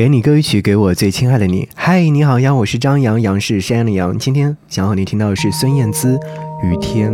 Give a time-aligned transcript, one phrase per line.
[0.00, 1.68] 给你歌曲，给我最亲爱的你。
[1.74, 4.18] 嗨，你好呀，我是张扬，杨是山羊的羊。
[4.18, 6.16] 今天想和你听到的是孙燕姿
[6.66, 7.12] 《雨天》。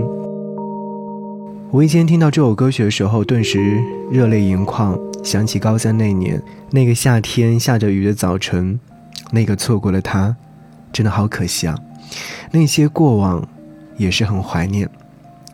[1.73, 8.79] 无意间听到这首歌曲的时候，顿时热泪盈眶，想起高三那年那个夏天下着雨的早晨，
[9.33, 10.37] 那个错过了他，
[10.93, 11.77] 真的好可惜啊。
[12.53, 13.49] 那些过往
[13.97, 14.89] 也是很怀念，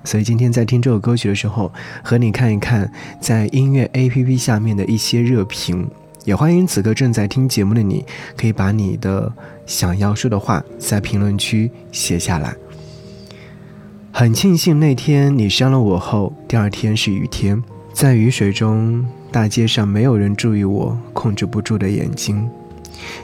[0.05, 1.73] 所以今天在听这首歌曲的时候，
[2.03, 2.93] 和你看一看
[3.23, 5.89] 在音乐 APP 下面的一些热评。
[6.25, 8.05] 也欢迎此刻正在听节目的你，
[8.37, 9.33] 可以把你的
[9.67, 12.55] 想要说的话在评论区写下来。
[14.13, 17.61] 很庆幸那天你伤了我后，第二天是雨天，
[17.93, 22.49] 在雨水中，大街上没有人注意我控制不住的眼睛。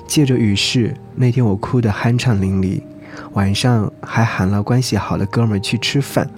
[0.09, 2.80] 借着雨势，那天我哭得酣畅淋漓，
[3.34, 6.28] 晚上还喊了关系好的哥们去吃饭，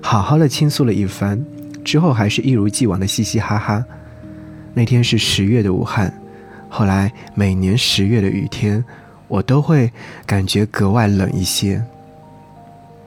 [0.00, 1.44] 好好的倾诉了一番，
[1.84, 3.84] 之后还是一如既往的嘻嘻哈哈。
[4.78, 6.14] 那天是十月的武汉，
[6.68, 8.84] 后来每年十月的雨天，
[9.26, 9.90] 我都会
[10.24, 11.82] 感觉格外冷一些。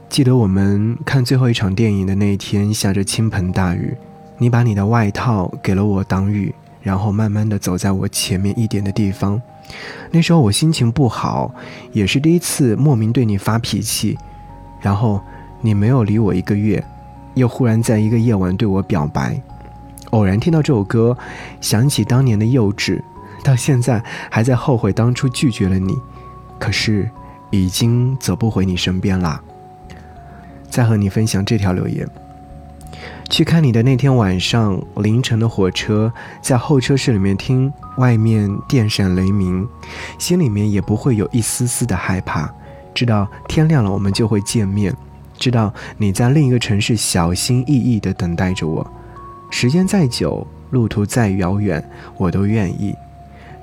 [0.10, 3.96] 记得我们看最后一场电影的那一天，下着倾盆大雨，
[4.38, 9.42] 你把你的外套给了我挡雨，然后慢慢的走在我前面一点的地方。
[10.12, 11.56] 那时候我心情不好，
[11.94, 14.18] 也是第一次莫名对你发脾气，
[14.82, 15.22] 然后
[15.62, 16.84] 你没有理我一个月，
[17.36, 19.42] 又忽然在一个夜晚对我表白。
[20.12, 21.18] 偶然听到这首歌，
[21.60, 23.02] 想起当年的幼稚，
[23.44, 25.98] 到现在还在后悔当初拒绝了你，
[26.60, 27.10] 可是
[27.50, 29.42] 已经走不回你身边啦。
[30.70, 32.08] 再和你分享这条留言：
[33.30, 39.68] 去看你的那天晚上，凌晨的火车，在候车室里面听外面电闪雷鸣，
[40.18, 42.50] 心里面也不会有一丝丝的害怕，
[42.94, 44.94] 知道天亮了我们就会见面，
[45.38, 48.86] 知道你在另一个城市小心翼翼地等待着我。
[49.52, 51.84] 时间再久，路途再遥远，
[52.18, 52.96] 我都愿意。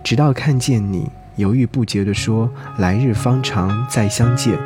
[0.04, 4.56] 直到看见你犹豫不决地说：“来日方长，再相见。”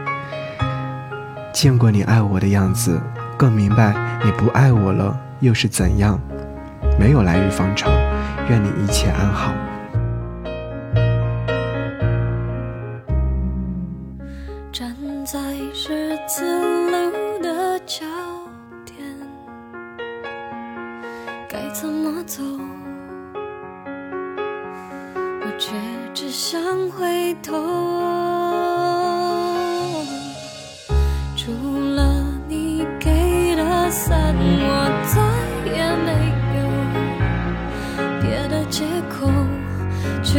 [1.55, 3.01] 见过你爱我的样子，
[3.39, 3.95] 更明白
[4.25, 6.21] 你不爱我了又是怎样。
[6.99, 7.91] 没有来日方长，
[8.51, 9.55] 愿你一切安好。
[14.71, 14.95] 站
[15.25, 15.39] 在
[15.73, 16.45] 十字
[16.91, 18.05] 路的桥。
[22.25, 22.43] 走？
[25.45, 25.73] 我却
[26.15, 27.53] 只想回头。
[31.37, 31.51] 除
[31.97, 35.21] 了你给的伞，我再
[35.73, 36.11] 也没
[36.59, 36.61] 有
[38.21, 39.29] 别的借口
[40.23, 40.39] 去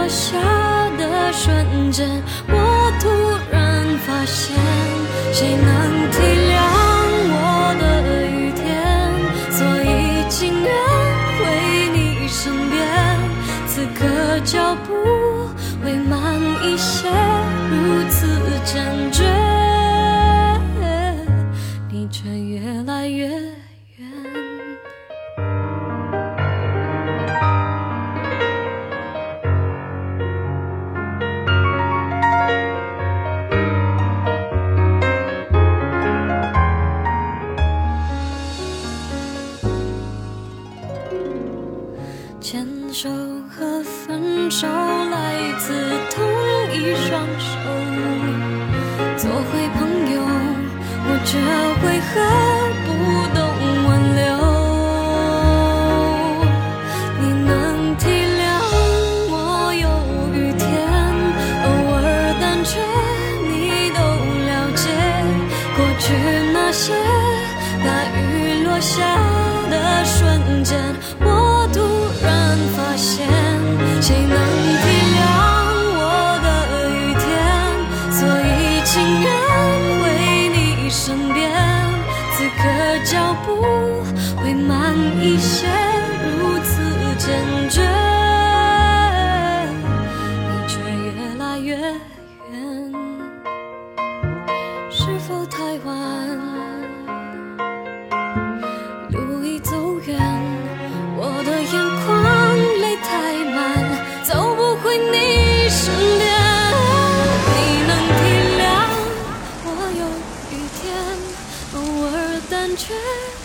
[0.00, 0.38] 落下
[0.96, 2.08] 的瞬间，
[2.48, 3.06] 我突
[3.52, 4.56] 然发现，
[5.30, 6.16] 谁能体
[6.48, 6.56] 谅
[7.36, 7.36] 我
[7.78, 7.84] 的
[8.26, 8.64] 雨天？
[9.52, 10.72] 所以情愿
[11.36, 11.40] 回
[11.92, 12.80] 你身边，
[13.66, 14.88] 此刻脚步
[15.84, 17.06] 会慢一些，
[17.70, 18.26] 如此
[18.64, 19.22] 坚决。
[21.90, 24.08] 你却越来越远
[45.50, 45.74] 来自
[46.14, 46.22] 同
[46.72, 47.50] 一双手，
[49.16, 49.80] 做回朋
[50.14, 50.22] 友，
[51.02, 51.28] 我却
[51.82, 52.12] 为何
[52.86, 52.88] 不
[53.34, 53.38] 懂
[53.84, 54.22] 挽留？
[57.18, 57.50] 你能
[57.96, 58.02] 体
[58.38, 58.40] 谅
[59.32, 59.34] 我
[59.74, 59.84] 有
[60.38, 60.62] 雨天，
[61.64, 61.98] 偶尔
[62.40, 62.78] 胆怯，
[63.48, 63.98] 你都
[64.46, 64.86] 了解。
[65.76, 66.14] 过去
[66.52, 66.94] 那些
[67.84, 69.02] 大雨落下
[69.68, 69.74] 的
[70.04, 70.78] 瞬间，
[71.20, 71.82] 我突
[72.24, 73.26] 然发现，
[74.00, 74.38] 谁能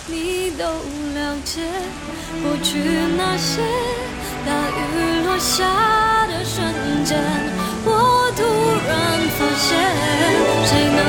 [0.08, 1.62] 你都了解。
[2.44, 2.80] 过去
[3.18, 3.62] 那些
[4.46, 4.82] 大雨
[5.26, 5.64] 落下
[6.28, 6.66] 的瞬
[7.04, 7.18] 间，
[7.86, 7.90] 我
[8.36, 8.42] 突
[8.88, 8.92] 然
[9.38, 9.68] 发现，
[10.66, 11.00] 谁能